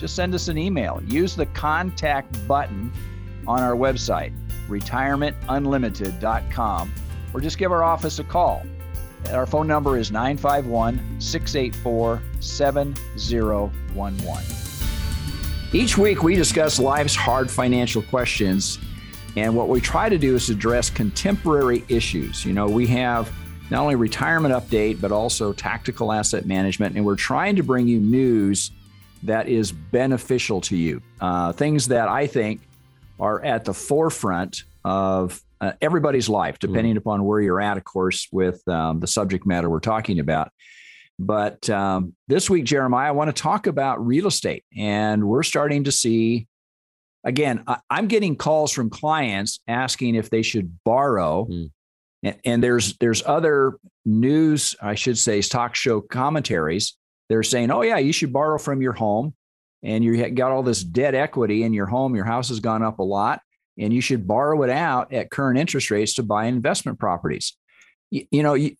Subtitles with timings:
[0.00, 1.02] just send us an email.
[1.06, 2.90] Use the contact button
[3.46, 4.32] on our website,
[4.66, 6.92] retirementunlimited.com,
[7.34, 8.62] or just give our office a call.
[9.30, 14.56] Our phone number is 951 684 7011.
[15.72, 18.78] Each week, we discuss life's hard financial questions.
[19.36, 22.44] And what we try to do is address contemporary issues.
[22.44, 23.32] You know, we have
[23.70, 26.96] not only retirement update, but also tactical asset management.
[26.96, 28.72] And we're trying to bring you news
[29.22, 31.02] that is beneficial to you.
[31.20, 32.62] Uh, things that I think
[33.18, 36.72] are at the forefront of uh, everybody's life, mm-hmm.
[36.72, 36.98] depending mm.
[36.98, 40.50] upon where you're at, of course, with um, the subject matter we're talking about.
[41.18, 44.64] But um, this week, Jeremiah, I want to talk about real estate.
[44.74, 46.48] And we're starting to see,
[47.24, 51.44] again, I, am getting calls from clients asking if they should borrow.
[51.44, 51.70] Mm.
[52.22, 53.74] And, and there's there's other
[54.06, 56.96] news, I should say, talk show commentaries
[57.30, 59.34] they're saying, oh, yeah, you should borrow from your home
[59.84, 62.16] and you got all this debt equity in your home.
[62.16, 63.40] Your house has gone up a lot
[63.78, 67.56] and you should borrow it out at current interest rates to buy investment properties.
[68.10, 68.74] You, you know, you,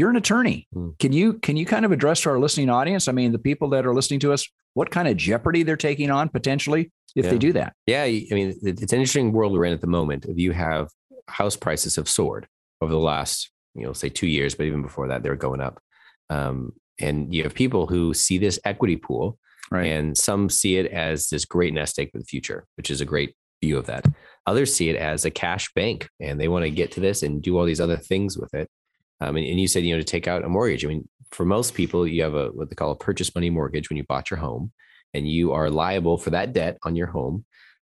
[0.00, 0.68] are an attorney.
[0.72, 0.90] Hmm.
[1.00, 3.08] Can you can you kind of address to our listening audience?
[3.08, 6.12] I mean, the people that are listening to us, what kind of jeopardy they're taking
[6.12, 7.30] on potentially if yeah.
[7.32, 7.72] they do that?
[7.86, 10.26] Yeah, I mean, it's an interesting world we're in at the moment.
[10.26, 10.90] If you have
[11.26, 12.46] house prices have soared
[12.80, 15.80] over the last, you know, say two years, but even before that, they're going up.
[16.30, 19.38] Um, and you have people who see this equity pool
[19.70, 19.86] right.
[19.86, 23.04] and some see it as this great nest egg for the future which is a
[23.04, 24.06] great view of that.
[24.46, 27.42] Others see it as a cash bank and they want to get to this and
[27.42, 28.68] do all these other things with it.
[29.20, 30.84] Um, and, and, you said you know to take out a mortgage.
[30.84, 33.88] I mean for most people you have a what they call a purchase money mortgage
[33.88, 34.72] when you bought your home
[35.14, 37.44] and you are liable for that debt on your home.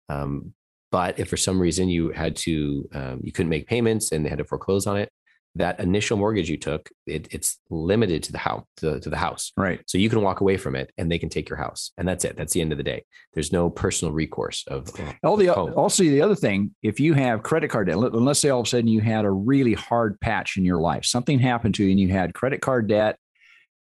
[0.09, 0.55] Um,
[0.91, 4.31] but if for some reason you had to um, you couldn't make payments and they
[4.31, 5.11] had to foreclose on it
[5.59, 9.53] that initial mortgage you took, it, it's limited to the house, to, to, the house.
[9.57, 9.81] Right.
[9.87, 11.93] So you can walk away from it and they can take your house.
[11.99, 12.37] And that's it.
[12.37, 13.05] That's the end of the day.
[13.35, 14.91] There's no personal recourse of
[15.23, 15.75] all the home.
[15.77, 18.69] also the other thing, if you have credit card debt, let's say all of a
[18.69, 22.01] sudden you had a really hard patch in your life, something happened to you and
[22.01, 23.19] you had credit card debt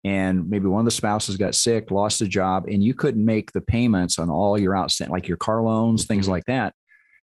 [0.03, 3.51] and maybe one of the spouses got sick, lost a job, and you couldn't make
[3.51, 6.31] the payments on all your outstanding, like your car loans, things mm-hmm.
[6.31, 6.73] like that.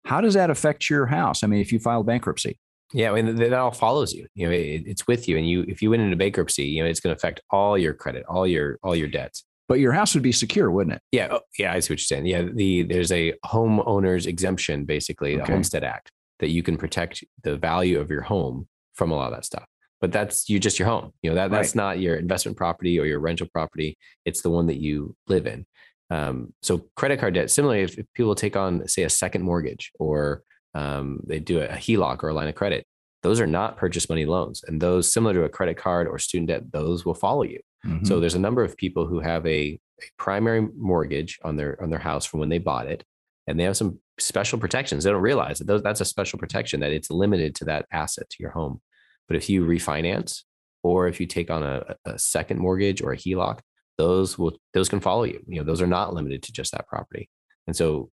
[0.06, 1.44] How does that affect your house?
[1.44, 2.58] I mean, if you file bankruptcy,
[2.94, 4.28] yeah, I mean that all follows you.
[4.36, 6.90] You know, it, it's with you, and you if you went into bankruptcy, you know,
[6.90, 9.44] it's going to affect all your credit, all your all your debts.
[9.68, 11.02] But your house would be secure, wouldn't it?
[11.12, 12.26] Yeah, oh, yeah, I see what you're saying.
[12.26, 15.46] Yeah, the there's a homeowners exemption, basically, okay.
[15.46, 19.32] the Homestead Act, that you can protect the value of your home from a lot
[19.32, 19.66] of that stuff.
[20.00, 21.14] But that's you just your home.
[21.22, 21.84] You know that that's right.
[21.84, 23.98] not your investment property or your rental property.
[24.26, 25.66] It's the one that you live in.
[26.09, 27.50] Um, so credit card debt.
[27.50, 31.67] Similarly, if, if people take on say a second mortgage or um, they do a
[31.67, 32.85] HELOC or a line of credit.
[33.22, 34.63] Those are not purchase money loans.
[34.67, 37.59] And those, similar to a credit card or student debt, those will follow you.
[37.85, 38.06] Mm-hmm.
[38.06, 41.89] So there's a number of people who have a, a primary mortgage on their on
[41.89, 43.03] their house from when they bought it,
[43.47, 45.03] and they have some special protections.
[45.03, 48.29] They don't realize that those, that's a special protection that it's limited to that asset
[48.29, 48.81] to your home.
[49.28, 50.44] But if you refinance
[50.81, 53.59] or if you take on a, a second mortgage or a HELOC,
[53.97, 55.41] those will those can follow you.
[55.47, 57.29] You know, those are not limited to just that property.
[57.67, 58.09] And so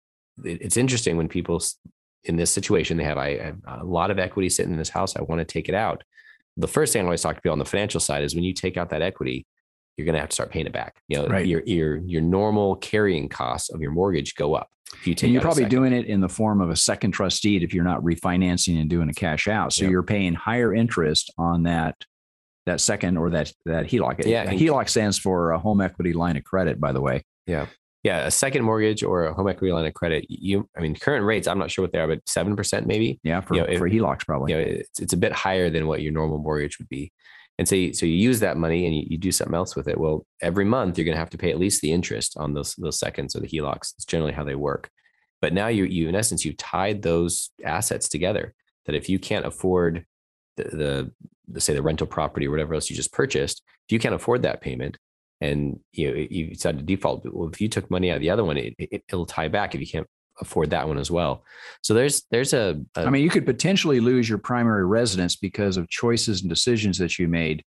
[0.43, 1.61] it's interesting when people
[2.25, 5.15] in this situation, they have, I, have a lot of equity sitting in this house.
[5.15, 6.03] I want to take it out.
[6.57, 8.53] The first thing I always talk to people on the financial side is when you
[8.53, 9.45] take out that equity,
[9.97, 11.01] you're going to have to start paying it back.
[11.07, 11.45] You know, right.
[11.45, 14.69] your your your normal carrying costs of your mortgage go up.
[14.93, 17.41] If you take, and you're probably doing it in the form of a second trust
[17.41, 19.73] deed if you're not refinancing and doing a cash out.
[19.73, 19.91] So yep.
[19.91, 21.95] you're paying higher interest on that
[22.65, 24.25] that second or that that HELOC.
[24.25, 27.23] Yeah, HELOC stands for a home equity line of credit, by the way.
[27.47, 27.67] Yeah
[28.05, 31.25] yeah, a second mortgage or a home equity line of credit, you, I mean, current
[31.25, 33.19] rates, I'm not sure what they are, but 7% maybe.
[33.23, 33.41] Yeah.
[33.41, 34.51] For, you know, if, for HELOCs, probably.
[34.51, 37.11] You know, it's, it's a bit higher than what your normal mortgage would be.
[37.57, 39.87] And so, you, so you use that money and you, you do something else with
[39.87, 39.99] it.
[39.99, 42.75] Well, every month you're going to have to pay at least the interest on those,
[42.75, 43.95] those seconds or the HELOCs.
[43.95, 44.91] It's generally how they work.
[45.41, 48.53] But now you, you, in essence, you've tied those assets together
[48.85, 50.05] that if you can't afford
[50.57, 51.11] the, the,
[51.47, 54.43] the say the rental property or whatever else you just purchased, if you can't afford
[54.43, 54.99] that payment,
[55.45, 58.29] and you know you decide to default well if you took money out of the
[58.29, 60.07] other one it, it, will tie back if you can't
[60.41, 61.43] afford that one as well
[61.81, 65.77] so there's there's a, a I mean you could potentially lose your primary residence because
[65.77, 67.63] of choices and decisions that you made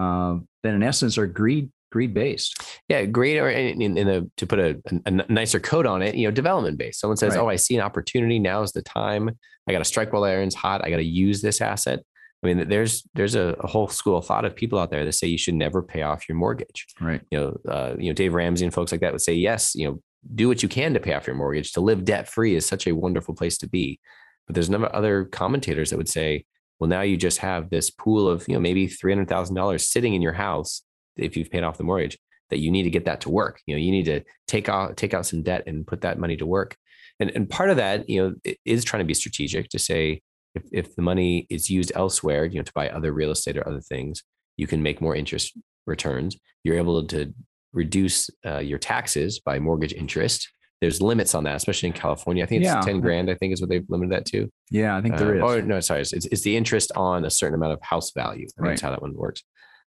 [0.00, 2.62] uh, that in essence are greed greed based.
[2.88, 6.02] Yeah, greed, or in, in, in a, to put a, a, a, nicer code on
[6.02, 7.00] it, you know, development based.
[7.00, 7.40] Someone says, right.
[7.40, 8.38] "Oh, I see an opportunity.
[8.38, 9.30] Now is the time.
[9.68, 10.84] I got to strike while the iron's hot.
[10.84, 12.00] I got to use this asset."
[12.42, 15.12] I mean, there's there's a, a, whole school of thought of people out there that
[15.12, 16.86] say you should never pay off your mortgage.
[16.98, 17.20] Right.
[17.30, 19.86] You know, uh, you know, Dave Ramsey and folks like that would say, yes, you
[19.86, 20.02] know,
[20.34, 21.72] do what you can to pay off your mortgage.
[21.72, 24.00] To live debt free is such a wonderful place to be.
[24.46, 26.46] But there's number other commentators that would say,
[26.78, 29.86] well, now you just have this pool of you know maybe three hundred thousand dollars
[29.86, 30.82] sitting in your house
[31.16, 33.60] if you've paid off the mortgage that you need to get that to work.
[33.66, 36.36] You know, you need to take out take out some debt and put that money
[36.38, 36.76] to work.
[37.20, 40.22] And and part of that, you know, is trying to be strategic to say
[40.54, 43.66] if if the money is used elsewhere, you know, to buy other real estate or
[43.66, 44.22] other things,
[44.56, 45.56] you can make more interest
[45.86, 46.36] returns.
[46.64, 47.32] You're able to
[47.72, 50.48] reduce uh, your taxes by mortgage interest.
[50.80, 52.42] There's limits on that, especially in California.
[52.42, 52.80] I think it's yeah.
[52.80, 54.48] 10 grand, I think is what they've limited that to.
[54.70, 55.62] Yeah, I think there uh, is.
[55.62, 56.00] Oh, no, sorry.
[56.00, 58.46] It's, it's the interest on a certain amount of house value.
[58.56, 58.70] Right.
[58.70, 59.42] That's how that one works.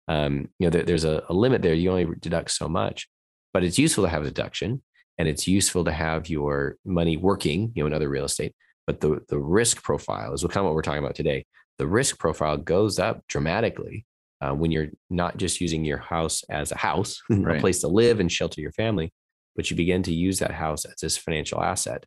[0.09, 1.75] Um, you know, there, there's a, a limit there.
[1.75, 3.09] You only deduct so much,
[3.53, 4.83] but it's useful to have a deduction
[5.17, 8.53] and it's useful to have your money working, you know, in other real estate.
[8.91, 11.47] But the, the risk profile is kind of what we're talking about today.
[11.79, 14.05] The risk profile goes up dramatically
[14.41, 17.59] uh, when you're not just using your house as a house, right.
[17.59, 19.13] a place to live and shelter your family,
[19.55, 22.05] but you begin to use that house as this financial asset.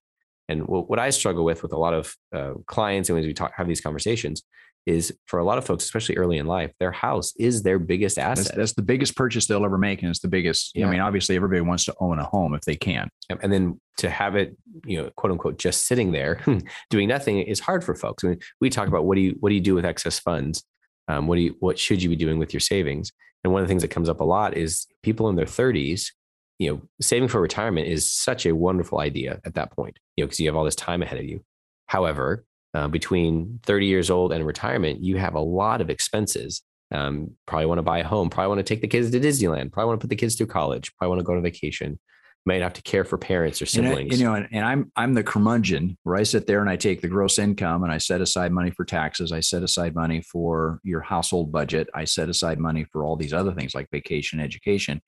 [0.49, 3.33] And what, what I struggle with with a lot of uh, clients and when we
[3.33, 4.43] talk have these conversations
[4.85, 8.17] is for a lot of folks, especially early in life, their house is their biggest
[8.17, 8.45] asset.
[8.45, 10.71] That's, that's the biggest purchase they'll ever make, and it's the biggest.
[10.75, 10.87] Yeah.
[10.87, 14.09] I mean, obviously, everybody wants to own a home if they can, and then to
[14.09, 16.41] have it, you know, quote unquote, just sitting there
[16.89, 18.23] doing nothing is hard for folks.
[18.23, 20.63] I mean, we talk about what do you what do you do with excess funds,
[21.07, 23.11] um, what do you what should you be doing with your savings?
[23.43, 26.11] And one of the things that comes up a lot is people in their 30s,
[26.59, 30.27] you know, saving for retirement is such a wonderful idea at that point, you know,
[30.27, 31.43] because you have all this time ahead of you.
[31.87, 36.61] However, uh, between 30 years old and retirement, you have a lot of expenses.
[36.91, 39.71] Um, probably want to buy a home, probably want to take the kids to Disneyland,
[39.71, 41.99] probably want to put the kids through college, probably want to go on vacation,
[42.45, 44.11] might have to care for parents or siblings.
[44.11, 46.75] And, you know, and, and, I'm I'm the curmudgeon where I sit there and I
[46.75, 49.31] take the gross income and I set aside money for taxes.
[49.31, 51.89] I set aside money for your household budget.
[51.93, 55.01] I set aside money for all these other things like vacation, education,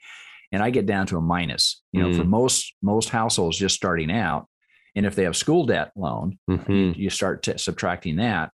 [0.52, 1.82] and I get down to a minus.
[1.92, 2.18] You know, mm.
[2.18, 4.48] for most most households just starting out,
[4.96, 7.00] and if they have school debt loan, mm-hmm.
[7.00, 8.52] you, start t- subtracting that.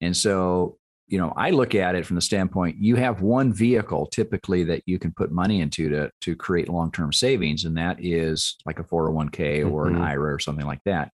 [0.00, 4.06] And so you know, I look at it from the standpoint you have one vehicle
[4.06, 8.56] typically that you can put money into to to create long-term savings, and that is
[8.64, 9.72] like a 401k mm-hmm.
[9.72, 10.02] or an mm-hmm.
[10.02, 11.12] IRA or something like that.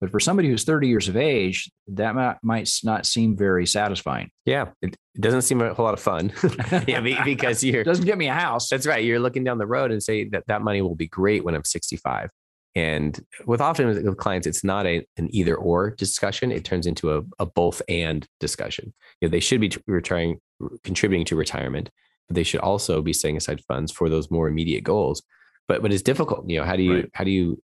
[0.00, 4.30] But for somebody who's 30 years of age, that might, might not seem very satisfying.
[4.46, 6.32] Yeah, it, it doesn't seem a whole lot of fun.
[6.88, 8.68] yeah, because you're doesn't get me a house.
[8.68, 9.04] That's right.
[9.04, 11.64] You're looking down the road and say that that money will be great when I'm
[11.64, 12.30] 65.
[12.76, 16.52] And with often with clients, it's not a, an either or discussion.
[16.52, 18.94] It turns into a, a both and discussion.
[19.20, 20.38] You know, they should be retiring,
[20.84, 21.90] contributing to retirement,
[22.28, 25.22] but they should also be setting aside funds for those more immediate goals.
[25.66, 26.48] But but it's difficult.
[26.48, 27.10] You know, how do you right.
[27.12, 27.60] how do you?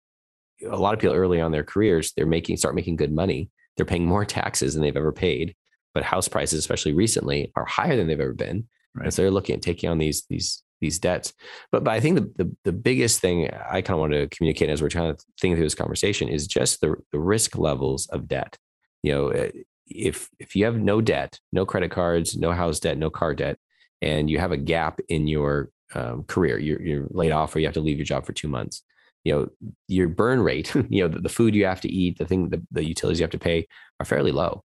[0.69, 3.51] A lot of people early on their careers, they're making start making good money.
[3.77, 5.55] They're paying more taxes than they've ever paid,
[5.95, 8.67] but house prices, especially recently, are higher than they've ever been.
[8.95, 9.05] Right.
[9.05, 11.33] And so they're looking at taking on these these these debts.
[11.73, 14.71] But but I think the the, the biggest thing I kind of want to communicate
[14.71, 18.29] as we're trying to think through this conversation is just the the risk levels of
[18.29, 18.57] debt.
[19.03, 19.51] You know, eh,
[19.87, 23.59] if if you have no debt, no credit cards, no house debt, no car debt,
[24.03, 27.67] and you have a gap in your um, career, you're, you're laid off or you
[27.67, 28.83] have to leave your job for two months.
[29.25, 29.49] You know,
[29.89, 32.63] your burn rate, you know, the, the food you have to eat, the thing, the,
[32.71, 33.67] the utilities you have to pay
[34.01, 34.63] are fairly low.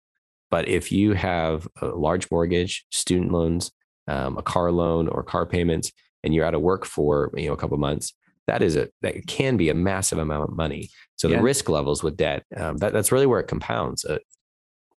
[0.50, 3.72] But if you have a large mortgage, student loans,
[4.08, 5.92] um, a car loan or car payments,
[6.24, 8.14] and you're out of work for you know a couple months,
[8.48, 10.90] that is a that can be a massive amount of money.
[11.16, 11.38] So yeah.
[11.38, 14.06] the risk levels with debt, um, that, that's really where it compounds.
[14.06, 14.20] Uh,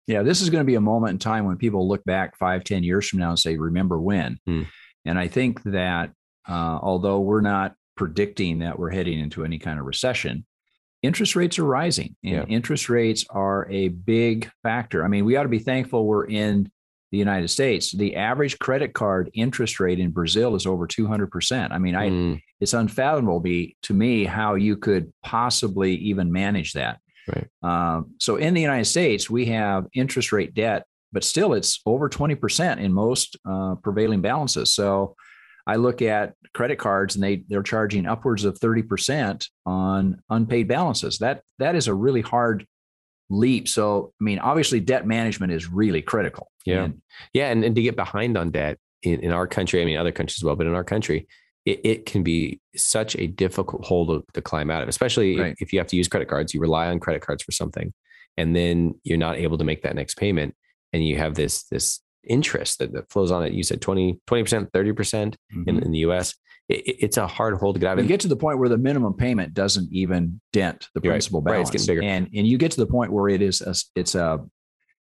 [0.07, 2.63] yeah, this is going to be a moment in time when people look back five,
[2.63, 4.63] ten years from now and say, "Remember when?" Hmm.
[5.05, 6.11] And I think that
[6.47, 10.45] uh, although we're not predicting that we're heading into any kind of recession,
[11.01, 12.45] interest rates are rising, and yeah.
[12.45, 15.03] interest rates are a big factor.
[15.03, 16.71] I mean, we ought to be thankful we're in
[17.13, 21.71] the United States, the average credit card interest rate in Brazil is over 200%.
[21.71, 22.41] I mean, I mm.
[22.59, 26.99] it's unfathomable be, to me how you could possibly even manage that.
[27.27, 27.47] Right.
[27.61, 32.09] Um, so in the United States, we have interest rate debt, but still it's over
[32.09, 34.73] 20% in most uh, prevailing balances.
[34.73, 35.15] So
[35.67, 41.19] I look at credit cards and they they're charging upwards of 30% on unpaid balances.
[41.19, 42.65] That that is a really hard
[43.33, 43.67] leap.
[43.67, 46.49] So, I mean, obviously, debt management is really critical.
[46.65, 46.85] Yeah.
[46.85, 47.01] And,
[47.33, 47.49] yeah.
[47.49, 50.39] And, and to get behind on debt in, in our country, I mean, other countries
[50.39, 51.27] as well, but in our country,
[51.65, 55.51] it, it can be such a difficult hole to, to climb out of, especially right.
[55.53, 57.93] if, if you have to use credit cards, you rely on credit cards for something,
[58.37, 60.55] and then you're not able to make that next payment.
[60.91, 63.53] And you have this, this interest that, that flows on it.
[63.53, 65.63] You said 20, 20%, 30% mm-hmm.
[65.67, 66.35] in, in the US.
[66.69, 68.05] It, it's a hard hole to get out of.
[68.05, 71.53] You get to the point where the minimum payment doesn't even dent the principal right.
[71.53, 72.11] balance, right, it's getting bigger.
[72.11, 74.39] and and you get to the point where it is a, it's a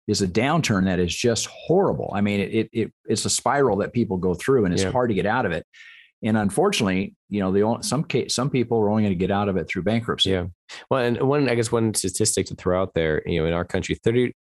[0.07, 2.11] is a downturn that is just horrible.
[2.13, 4.91] I mean, it, it, it it's a spiral that people go through, and it's Yeah.
[4.91, 5.65] hard to get out of it.
[6.23, 9.31] And unfortunately, you know, the only, some case, some people are only going to get
[9.31, 10.31] out of it through bankruptcy.
[10.31, 10.47] Yeah.
[10.89, 13.65] Well, and one, I guess one statistic to throw out there, you know, in our
[13.65, 14.33] country, 39%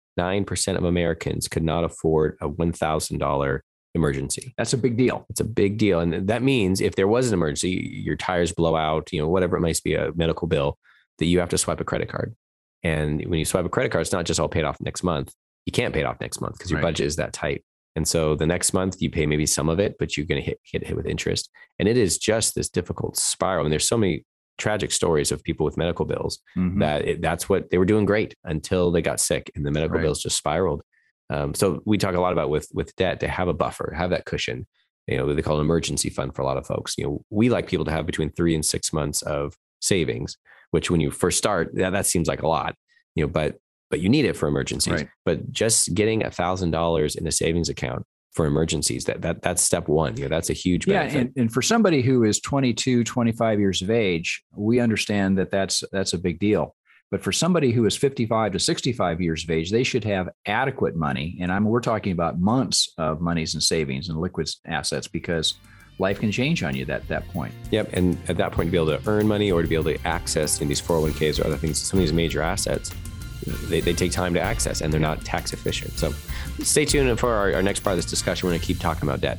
[0.76, 3.60] of Americans could not afford a $1,000
[3.94, 4.54] emergency.
[4.58, 5.26] That's a big deal.
[5.30, 6.00] It's a big deal.
[6.00, 9.56] And that means if there was an emergency, your tires blow out, you know, whatever
[9.56, 10.78] it might be, a medical bill,
[11.18, 12.34] that you have to swipe a credit card.
[12.82, 15.32] And when you swipe a credit card, it's not just all paid off next month.
[15.66, 16.86] You can't pay it off next month because your Right.
[16.88, 17.64] budget is that tight.
[17.96, 20.46] And so the next month you pay maybe some of it, but you're going to
[20.46, 21.50] hit, hit hit with interest.
[21.80, 23.64] And it is just this difficult spiral.
[23.64, 24.24] And there's so many
[24.58, 26.78] tragic stories of people with medical bills Mhm.
[26.80, 29.96] that it, that's what they were doing great until they got sick and the medical
[29.96, 30.02] Right.
[30.02, 30.82] bills just spiraled.
[31.30, 34.10] Um, so we talk a lot about with with debt to have a buffer, have
[34.10, 34.66] that cushion.
[35.06, 36.94] You know, they call it an emergency fund for a lot of folks.
[36.98, 40.36] You know, we like people to have between three and six months of savings,
[40.70, 42.74] which when you first start, that, that seems like a lot.
[43.14, 43.56] You know, but
[43.90, 44.92] but you need it for emergencies.
[44.92, 45.08] Right.
[45.24, 49.62] But just getting a thousand dollars in a savings account for emergencies, that that that's
[49.62, 50.16] step one.
[50.16, 51.20] You know, that's a huge Yeah, benefit.
[51.20, 55.82] and, and for somebody who is 22, 25 years of age, we understand that that's
[55.90, 56.74] that's a big deal.
[57.10, 60.94] But for somebody who is 55 to 65 years of age, they should have adequate
[60.94, 61.38] money.
[61.40, 65.54] And I'm we're talking about months of monies and savings and liquid assets because
[65.98, 67.54] life can change on you at that point.
[67.70, 67.90] Yep.
[67.94, 70.06] And at that point, to be able to earn money or to be able to
[70.06, 72.94] access in these 401ks or other things, some of these major assets,
[73.68, 75.98] they, they take time to access and they're not tax efficient.
[75.98, 76.12] So
[76.62, 78.46] stay tuned for our, our next part of this discussion.
[78.46, 79.38] We're going to keep talking about debt.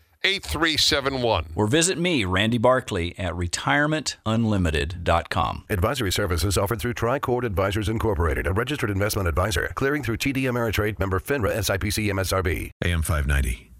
[0.23, 1.47] 8371.
[1.55, 5.63] Or visit me, Randy Barkley, at retirementunlimited.com.
[5.69, 10.99] Advisory services offered through Tricord Advisors Incorporated, a registered investment advisor, clearing through TD Ameritrade
[10.99, 12.71] member FINRA SIPC MSRB.
[12.83, 13.71] AM 590.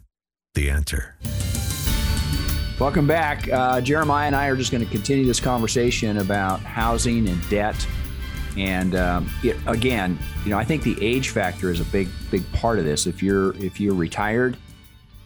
[0.53, 1.15] The answer.
[2.79, 3.47] Welcome back.
[3.47, 7.87] Uh, Jeremiah and I are just going to continue this conversation about housing and debt.
[8.57, 12.51] And um, it, again, you know, I think the age factor is a big, big
[12.53, 13.05] part of this.
[13.05, 14.57] If you're if you're retired,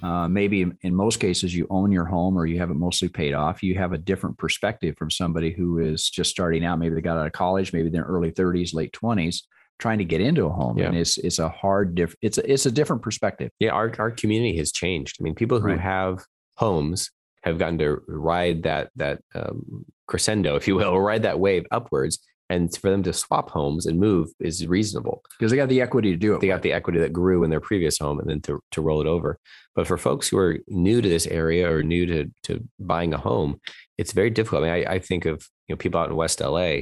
[0.06, 3.10] uh, maybe in, in most cases you own your home or you have it mostly
[3.10, 3.64] paid off.
[3.64, 6.78] You have a different perspective from somebody who is just starting out.
[6.78, 9.42] Maybe they got out of college, maybe they're early 30s, late 20s,
[9.80, 10.78] trying to get into a home.
[10.78, 10.88] Yeah.
[10.90, 12.16] And it's it's a hard diff.
[12.22, 13.50] It's a, it's a different perspective.
[13.60, 15.18] Yeah, our, our community has changed.
[15.20, 15.80] I mean, people who Right.
[15.80, 16.24] have
[16.56, 17.10] homes
[17.42, 21.66] have gotten to ride that that um, crescendo, if you will, or ride that wave
[21.72, 22.20] upwards.
[22.50, 25.24] And for them to swap homes and move is reasonable.
[25.40, 26.42] because they got the equity to do it.
[26.42, 29.02] They got the equity that grew in their previous home and then to, to roll
[29.02, 29.40] it over.
[29.74, 33.18] But for folks who are new to this area or new to, to buying a
[33.18, 33.60] home,
[33.98, 34.64] it's very difficult.
[34.64, 36.82] I mean, I, I think of you know people out in West LA.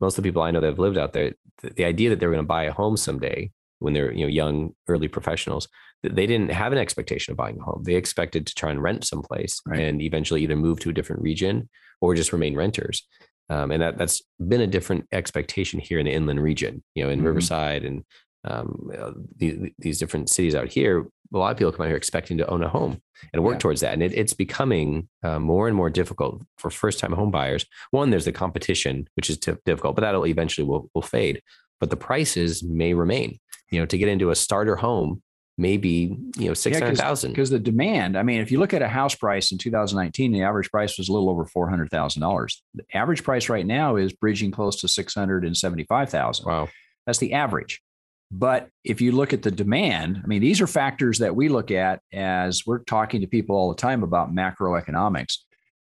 [0.00, 2.20] Most of the people I know that have lived out there, the, the idea that
[2.20, 5.68] they were going to buy a home someday when they're you know young early professionals,
[6.02, 7.82] th- they didn't have an expectation of buying a home.
[7.84, 9.80] They expected to try and rent someplace Right.
[9.80, 11.68] and eventually either move to a different region
[12.00, 13.06] or just remain renters.
[13.50, 17.10] Um, and that that's been a different expectation here in the inland region, you know,
[17.10, 17.24] in Mhm.
[17.26, 18.04] Riverside and
[18.44, 21.06] um, uh, these, these different cities out here.
[21.34, 23.02] A lot of people come out here expecting to own a home
[23.32, 23.58] and work Yeah.
[23.58, 27.66] towards that, and it, it's becoming uh, more and more difficult for first-time home buyers.
[27.90, 31.42] One, there's the competition, which is t- difficult, but that'll eventually will will fade.
[31.80, 33.38] But the prices may remain.
[33.70, 35.20] You know, to get into a starter home,
[35.58, 37.32] maybe you know six hundred thousand.
[37.32, 38.16] because the demand.
[38.16, 41.08] I mean, if you look at a house price in 2019, the average price was
[41.08, 42.62] a little over four hundred thousand dollars.
[42.74, 46.46] The average price right now is bridging close to six hundred and seventy-five thousand.
[46.46, 46.68] Wow.
[47.04, 47.82] That's the average.
[48.30, 51.70] But if you look at the demand, I mean, these are factors that we look
[51.70, 55.38] at as we're talking to people all the time about macroeconomics.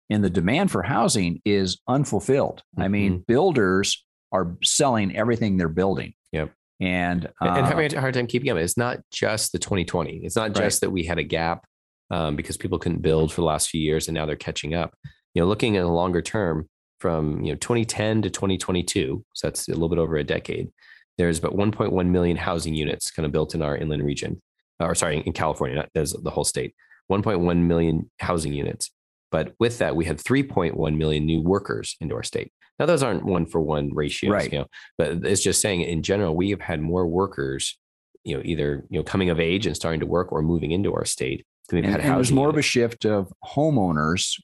[0.10, 2.63] And the demand for housing is unfulfilled.
[2.77, 3.22] I mean, mm-hmm.
[3.27, 6.13] builders are selling everything they're building.
[6.31, 6.53] Yep.
[6.79, 8.57] And, and uh, having a hard time keeping up.
[8.57, 10.22] It's not just the 2020.
[10.24, 10.55] It's not Right.
[10.65, 11.65] just that we had a gap
[12.12, 14.93] um, because people couldn't build for the last few years and now they're catching up.
[15.34, 16.67] You know, looking at a longer term
[17.00, 20.69] from you know 2010 to 2022, so that's a little bit over a decade.
[21.17, 24.41] There's about 1.1 million housing units kind of built in our inland region,
[24.79, 26.74] or sorry, in California, not as the whole state.
[27.12, 28.91] 1.1 million housing units.
[29.31, 32.51] But with that, we had 3.1 million new workers into our state.
[32.79, 34.51] Now, those aren't one for one ratios, Right.
[34.51, 34.65] you know,
[34.98, 37.77] but it's just saying in general, we have had more workers,
[38.24, 40.93] you know, either you know coming of age and starting to work or moving into
[40.93, 41.46] our state.
[41.69, 44.39] than we've And, had and there's more of a shift of homeowners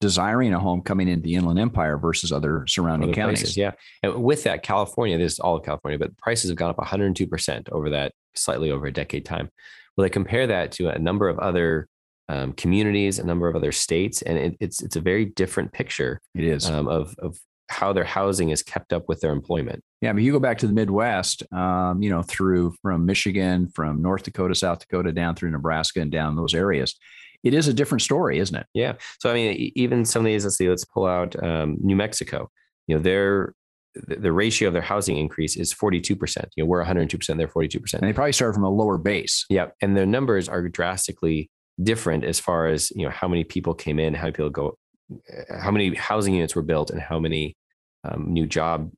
[0.00, 3.40] desiring a home coming into the Inland Empire versus other surrounding other counties.
[3.40, 3.56] places.
[3.56, 3.72] Yeah.
[4.02, 7.70] And with that, California, this is all of California, but prices have gone up 102%
[7.72, 9.48] over that slightly over a decade time.
[9.96, 11.88] Well, they compare that to a number of other
[12.28, 16.20] um, communities, a number of other states, and it, it's it's a very different picture
[16.34, 16.68] It is.
[16.68, 17.36] um, of of
[17.70, 19.82] how their housing is kept up with their employment.
[20.00, 24.02] Yeah, but you go back to the Midwest, um, you know, through from Michigan, from
[24.02, 26.94] North Dakota, South Dakota, down through Nebraska and down those areas.
[27.42, 28.66] It is a different story, isn't it?
[28.74, 28.94] Yeah.
[29.20, 32.50] So I mean, even some of these, let's see, let's pull out um, New Mexico.
[32.86, 33.54] You know, their
[33.94, 36.18] the ratio of their housing increase is 42%.
[36.56, 37.94] You know, we're 102%, they're 42%.
[37.94, 39.46] And they probably start from a lower base.
[39.48, 41.48] Yeah, and their numbers are drastically
[41.82, 44.78] different as far as you know how many people came in, how many people go,
[45.12, 47.56] uh, how many housing units were built, and how many
[48.04, 48.90] um, new job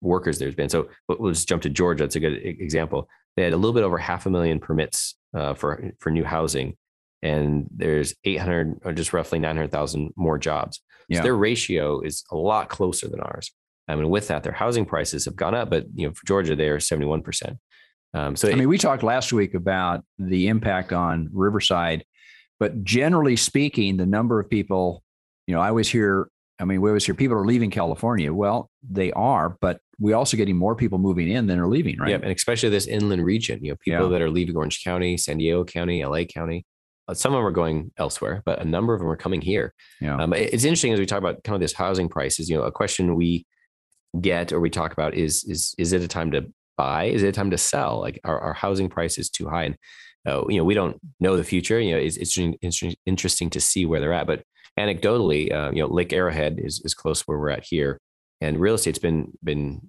[0.00, 0.68] workers there's been.
[0.68, 2.04] So we'll jump to Georgia.
[2.04, 3.08] It's a good example.
[3.36, 6.76] They had a little bit over half a million permits uh, for for new housing,
[7.22, 10.80] and there's 800 or just roughly 900,000 more jobs.
[11.08, 11.18] Yeah.
[11.18, 13.50] So their ratio is a lot closer than ours.
[13.88, 16.56] I mean, with that, their housing prices have gone up, but you know, for Georgia,
[16.56, 17.58] they are 71 percent.
[18.14, 22.04] Um, so I mean, we talked last week about the impact on Riverside,
[22.62, 25.02] but generally speaking, the number of people,
[25.48, 26.28] you know, I always hear,
[26.60, 28.32] I mean, we always hear people are leaving California.
[28.32, 32.10] Well, they are, but we also getting more people moving in than are leaving, right?
[32.10, 33.58] Yep, and especially this inland region.
[33.64, 34.10] You know, people Yeah.
[34.12, 36.64] that are leaving Orange County, San Diego County, LA County.
[37.08, 39.74] Uh, Some of them are going elsewhere, but a number of them are coming here.
[40.00, 40.22] Yeah.
[40.22, 42.48] Um, it's interesting as we talk about kind of this housing prices.
[42.48, 43.44] You know, a question we
[44.20, 46.42] get or we talk about is is is it a time to
[46.78, 47.06] buy?
[47.06, 47.98] Is it a time to sell?
[48.00, 49.64] Like, are, are housing prices too high?
[49.64, 49.76] And
[50.26, 51.80] uh, you know, we don't know the future.
[51.80, 54.26] You know, it's, it's interesting, interesting to see where they're at.
[54.26, 54.42] But
[54.78, 57.98] anecdotally, uh, you know, Lake Arrowhead is is close where we're at here,
[58.40, 59.88] and real estate's been been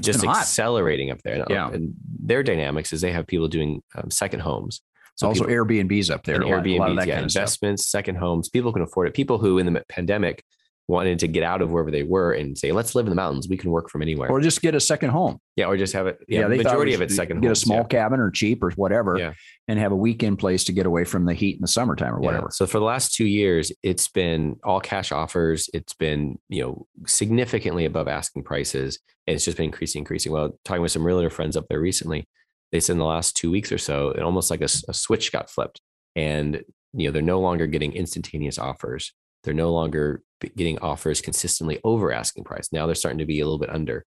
[0.00, 1.34] just been accelerating up there.
[1.36, 1.70] And, Yeah.
[1.70, 4.80] and their dynamics is they have people doing um, second homes.
[5.14, 6.36] So also people- Airbnbs up there.
[6.36, 7.42] and a lot- Airbnb, lot yeah, kind of stuff.
[7.42, 8.48] investments, second homes.
[8.48, 9.14] People can afford it.
[9.14, 10.42] People who in the pandemic
[10.88, 13.46] wanted to get out of wherever they were and say, let's live in the mountains.
[13.48, 14.28] We can work from anywhere.
[14.30, 15.38] Or just get a second home.
[15.56, 16.18] yeah, or just have it.
[16.28, 17.58] Yeah, they the majority of it's second Get homes.
[17.58, 17.84] a small yeah.
[17.84, 19.32] cabin or cheap or whatever, Yeah.
[19.68, 22.20] and have a weekend place to get away from the heat in the summertime or
[22.20, 22.26] Yeah.
[22.26, 22.48] whatever.
[22.50, 25.70] So for the last two years, it's been all cash offers.
[25.72, 30.32] It's been you know significantly above asking prices, and it's just been increasing, increasing.
[30.32, 32.24] Well, talking with some realtor friends up there recently,
[32.72, 35.48] they said in the last two weeks or so, it almost like a switch got
[35.48, 35.80] flipped,
[36.16, 39.12] and you know they're no longer getting instantaneous offers.
[39.44, 40.22] They're no longer
[40.56, 42.68] getting offers consistently over asking price.
[42.72, 44.04] Now they're starting to be a little bit under.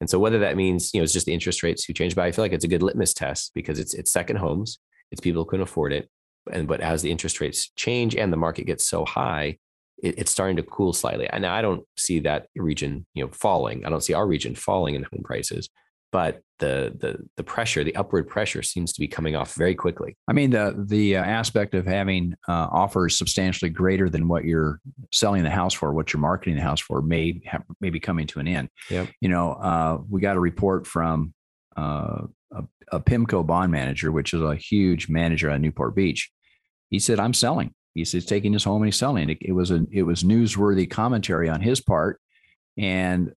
[0.00, 2.24] And so whether that means, you know, it's just the interest rates who change, but
[2.24, 4.78] I feel like it's a good litmus test because it's it's second homes,
[5.10, 6.08] it's people who can afford it.
[6.52, 9.58] And but as the interest rates change and the market gets so high,
[10.02, 11.28] it, it's starting to cool slightly.
[11.28, 13.84] And I don't see that region, you know, falling.
[13.84, 15.68] I don't see our region falling in home prices,
[16.14, 20.16] but the the the pressure, the upward pressure seems to be coming off very quickly.
[20.28, 24.80] I mean, the the uh, aspect of having uh, offers substantially greater than what you're
[25.10, 28.28] selling the house for, what you're marketing the house for, may have, may be coming
[28.28, 28.68] to an end.
[28.90, 29.08] Yep.
[29.20, 31.34] You know, uh, we got a report from
[31.76, 36.30] uh, a, a PIMCO bond manager, which is a huge manager at Newport Beach.
[36.90, 39.30] He said, "I'm selling." He said, he's taking his home and he's selling.
[39.30, 42.20] It, it was a it was newsworthy commentary on his part,
[42.78, 43.32] and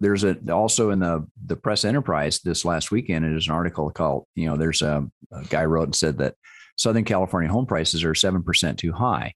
[0.00, 4.26] there's a also in the the press enterprise this last weekend there's an article called
[4.34, 6.34] you know there's a, a guy wrote and said that
[6.76, 9.32] southern california home prices are 7% too high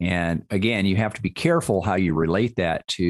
[0.00, 3.04] and again you have to be careful how you relate that to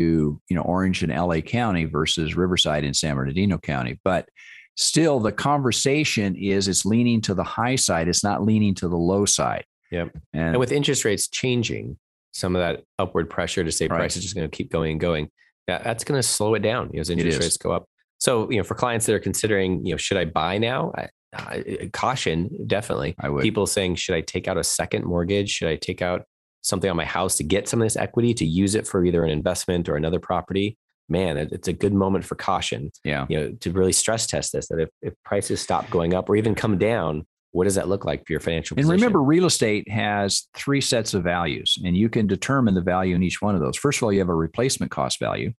[0.48, 4.28] you know orange and la county versus riverside and san bernardino county but
[4.76, 8.96] still the conversation is it's leaning to the high side it's not leaning to the
[8.96, 10.10] low side Yep.
[10.32, 11.98] and, And with interest rates changing,
[12.32, 13.98] some of that upward pressure to say Right.
[13.98, 15.28] prices just going to keep going and going,
[15.70, 17.85] that, that's going to slow it down you know, as interest rates go up.
[18.18, 20.92] So, you know, for clients that are considering, you know, should I buy now?
[20.94, 23.14] I, I, eh, caution, definitely.
[23.18, 25.50] i would People saying, should I take out a second mortgage?
[25.50, 26.26] Should I take out
[26.62, 29.24] something on my house to get some of this equity to use it for either
[29.24, 30.76] an investment or another property?
[31.09, 32.92] Man, it- it's a good moment for caution.
[33.04, 34.68] yeah You know, to really stress test this.
[34.68, 38.04] That if, if prices stop going up or even come down, what does that look
[38.04, 38.78] like for your financial?
[38.78, 43.16] And remember, real estate has three sets of values, and you can determine the value
[43.16, 43.76] in each one of those.
[43.76, 45.52] First of all, you have a replacement cost value.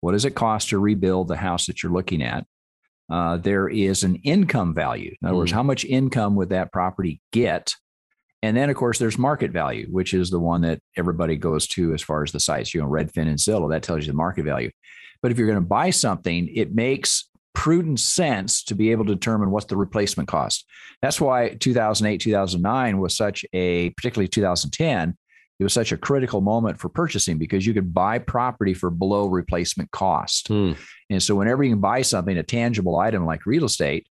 [0.00, 2.46] What does it cost to rebuild the house that you're looking at?
[3.10, 5.14] Uh, there is an income value.
[5.20, 5.56] In other words, Mm.
[5.56, 7.74] how much income would that property get?
[8.42, 11.92] And then, of course, there's market value, which is the one that everybody goes to
[11.92, 12.72] as far as the sites.
[12.72, 14.70] You know, Redfin and Zillow, that tells you the market value.
[15.22, 19.14] But if you're going to buy something, it makes prudent sense to be able to
[19.14, 20.64] determine what's the replacement cost.
[21.02, 25.16] That's why 2008, 2009 was such a, particularly 2010,
[25.60, 29.26] it was such a critical moment for purchasing because you could buy property for below
[29.26, 30.48] replacement cost.
[30.48, 30.72] Hmm.
[31.10, 34.06] And so whenever you can buy something, a tangible item like real estate,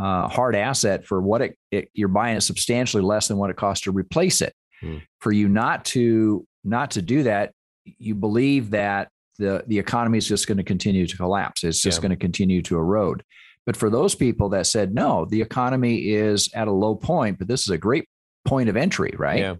[0.00, 3.56] uh, hard asset for what it, it, you're buying it substantially less than what it
[3.56, 4.54] costs to replace it.
[4.80, 4.98] Hmm.
[5.20, 7.52] For you not to not to do that,
[7.84, 11.64] you believe that the the economy is just going to continue to collapse.
[11.64, 12.02] It's just Yeah.
[12.02, 13.24] going to continue to erode.
[13.66, 17.48] But for those people that said no, the economy is at a low point, but
[17.48, 18.06] this is a great
[18.44, 19.40] point of entry, right?
[19.40, 19.54] Yeah.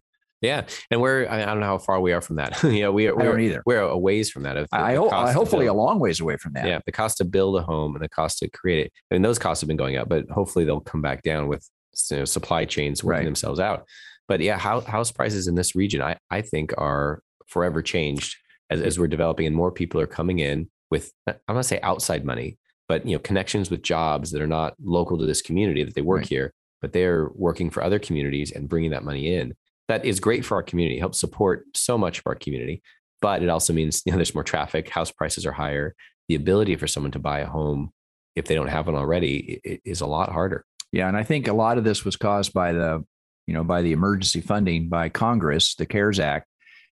[0.45, 0.67] Yeah.
[0.91, 2.63] And we're, I I don't know how far we are from that.
[2.63, 3.63] you know, we, don't we're, either.
[3.67, 4.55] we're a ways from that.
[4.55, 6.67] The- I, the hope cost I hopefully a long ways away from that.
[6.67, 6.81] Yeah.
[6.87, 8.93] The cost to build a home and the cost to create it.
[9.11, 11.69] I mean, those costs have been going up, but hopefully they'll come back down with
[12.11, 13.25] you know, supply chains working Right.
[13.25, 13.87] themselves out.
[14.29, 18.37] But yeah, how, house prices in this region, I, I think are forever changed
[18.71, 21.81] as, as we're developing and more people are coming in with, I'm going to say
[21.83, 25.85] outside money, but you know, connections with jobs that are not local to this community
[25.85, 26.29] that they work Right.
[26.29, 29.55] here, but they're working for other communities and bringing that money in.
[29.89, 32.83] That is great for our community, helps support so much of our community.
[33.21, 35.95] But it also means you know there's more traffic, house prices are higher.
[36.29, 37.91] The ability for someone to buy a home
[38.35, 40.65] if they don't have one already is a lot harder.
[40.91, 43.05] Yeah, and I think a lot of this was caused by the,
[43.47, 46.47] you know, by the emergency funding by Congress, the CARES Act,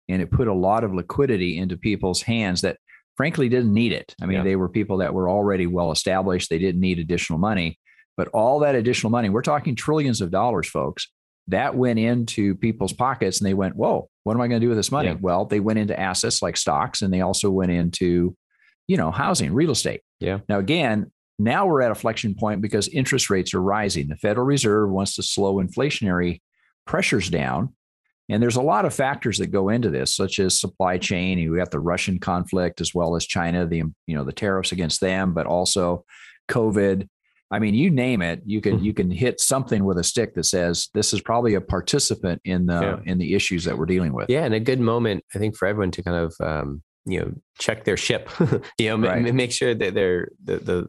[0.09, 2.77] and it put a lot of liquidity into people's hands that
[3.15, 4.15] frankly didn't need it.
[4.21, 4.43] I mean, Yeah.
[4.43, 7.77] they were people that were already well established, they didn't need additional money,
[8.17, 11.07] but all that additional money, we're talking trillions of dollars, folks,
[11.49, 14.69] that went into people's pockets and they went, "Whoa, what am I going to do
[14.69, 15.17] with this money?" Yeah.
[15.19, 18.35] Well, they went into assets like stocks and they also went into,
[18.87, 20.01] you know, housing, real estate.
[20.19, 20.39] Yeah.
[20.47, 24.07] Now again, now we're at a flexion point because interest rates are rising.
[24.07, 26.41] The Federal Reserve wants to slow inflationary
[26.85, 27.73] pressures down.
[28.29, 31.39] And there's a lot of factors that go into this, such as supply chain.
[31.39, 35.01] You got the Russian conflict as well as China, the you know the tariffs against
[35.01, 36.05] them, but also
[36.49, 37.07] COVID.
[37.51, 40.43] I mean, you name it, you can you can hit something with a stick that
[40.45, 42.99] says this is probably a participant in the Yeah.
[43.11, 44.29] in the issues that we're dealing with.
[44.29, 47.31] Yeah, and a good moment I think for everyone to kind of um, you know
[47.57, 48.29] check their ship.
[48.79, 49.21] you know, Right.
[49.23, 50.87] ma- make sure that they're the, the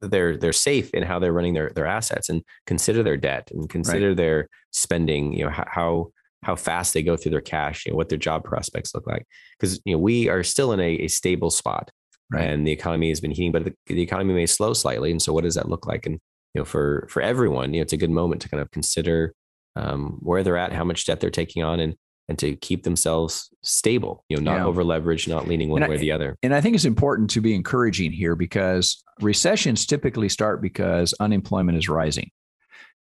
[0.00, 3.68] they're they're safe in how they're running their their assets and consider their debt and
[3.68, 5.32] consider their spending.
[5.32, 6.12] You know how.
[6.44, 9.26] how fast they go through their cash, you know, what their job prospects look like.
[9.58, 11.90] Because you know, we are still in a, a stable spot
[12.30, 12.44] Right.
[12.44, 15.10] and the economy has been heating, but the, the economy may slow slightly.
[15.10, 16.04] And so what does that look like?
[16.06, 16.18] And
[16.54, 19.32] you know, for for everyone, you know, it's a good moment to kind of consider
[19.76, 21.94] um, where they're at, how much debt they're taking on, and
[22.28, 24.66] and to keep themselves stable, you know, not Yeah.
[24.66, 26.36] over leveraged, not leaning one And I- way or the other.
[26.42, 31.78] And I think it's important to be encouraging here because recessions typically start because unemployment
[31.78, 32.30] is rising.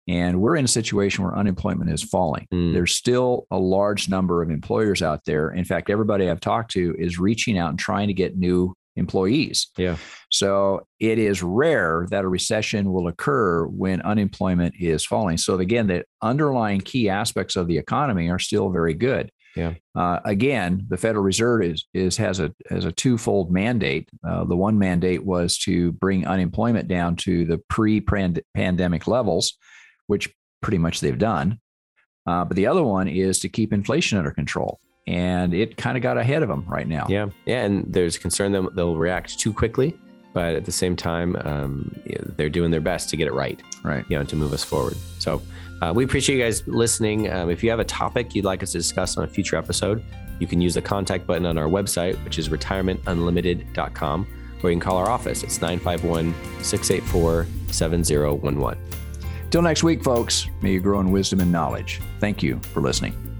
[0.10, 2.46] And we're in a situation where unemployment is falling.
[2.54, 2.74] Mm.
[2.74, 5.50] There's still a large number of employers out there.
[5.52, 9.68] In fact, everybody I've talked to is reaching out and trying to get new employees.
[9.78, 9.98] Yeah.
[10.30, 15.38] So it is rare that a recession will occur when unemployment is falling.
[15.38, 19.32] So again, the underlying key aspects of the economy are still very good.
[19.56, 19.74] Yeah.
[19.96, 24.10] Uh, again, the Federal Reserve is is has a has a twofold mandate.
[24.28, 29.58] Uh, the one mandate was to bring unemployment down to the pre-pandemic levels,
[30.08, 31.60] which pretty much they've done.
[32.26, 36.04] Uh, but the other one is to keep inflation under control, and it kind of
[36.04, 37.06] got ahead of them right now.
[37.10, 39.98] Yeah, yeah, and there's concern that they'll react too quickly,
[40.34, 41.96] but at the same time, um,
[42.38, 43.62] they're doing their best to get it right.
[43.84, 44.06] Right.
[44.10, 44.96] you know, to move us forward.
[45.20, 45.42] So
[45.82, 47.30] uh, we appreciate you guys listening.
[47.32, 50.04] Um, if you have a topic you'd like us to discuss on a future episode,
[50.40, 54.28] you can use the contact button on our website, which is retirementunlimited.com,
[54.64, 55.44] or you can call our office.
[55.44, 58.80] It's 951 684 7011.
[59.52, 62.02] Till next week, folks, may you grow in wisdom and knowledge.
[62.20, 63.33] Thank you for listening.